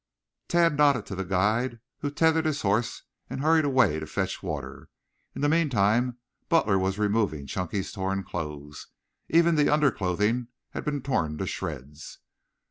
Tad 0.47 0.77
nodded 0.77 1.05
to 1.05 1.15
the 1.15 1.23
guide, 1.23 1.79
who 1.99 2.09
tethered 2.09 2.47
his 2.47 2.63
horse 2.63 3.03
and 3.29 3.39
hurried 3.39 3.65
away 3.65 3.99
to 3.99 4.07
fetch 4.07 4.41
water. 4.41 4.89
In 5.35 5.41
the 5.43 5.47
meantime 5.47 6.17
Butler 6.49 6.79
was 6.79 6.97
removing 6.97 7.45
Chunky's 7.45 7.91
torn 7.91 8.23
clothes. 8.23 8.87
Even 9.29 9.53
the 9.53 9.69
underclothing 9.69 10.47
had 10.71 10.85
been 10.85 11.03
torn 11.03 11.37
to 11.37 11.45
shreds. 11.45 12.17